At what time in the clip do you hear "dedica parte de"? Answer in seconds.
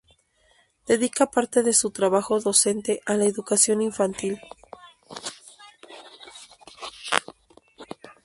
0.87-1.73